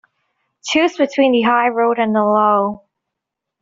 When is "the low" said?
2.15-2.81